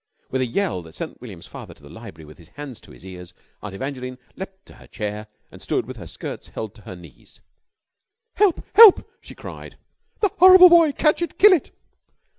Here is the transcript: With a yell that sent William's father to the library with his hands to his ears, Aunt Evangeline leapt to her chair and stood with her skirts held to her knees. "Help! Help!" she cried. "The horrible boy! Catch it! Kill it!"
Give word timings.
With 0.31 0.41
a 0.41 0.47
yell 0.47 0.81
that 0.81 0.95
sent 0.95 1.21
William's 1.21 1.45
father 1.45 1.75
to 1.75 1.83
the 1.83 1.87
library 1.91 2.25
with 2.25 2.39
his 2.39 2.47
hands 2.47 2.81
to 2.81 2.91
his 2.91 3.05
ears, 3.05 3.35
Aunt 3.61 3.75
Evangeline 3.75 4.17
leapt 4.35 4.65
to 4.65 4.73
her 4.77 4.87
chair 4.87 5.27
and 5.51 5.61
stood 5.61 5.85
with 5.85 5.97
her 5.97 6.07
skirts 6.07 6.47
held 6.47 6.73
to 6.73 6.81
her 6.81 6.95
knees. 6.95 7.39
"Help! 8.33 8.65
Help!" 8.73 9.07
she 9.21 9.35
cried. 9.35 9.77
"The 10.19 10.29
horrible 10.39 10.69
boy! 10.69 10.91
Catch 10.93 11.21
it! 11.21 11.37
Kill 11.37 11.53
it!" 11.53 11.69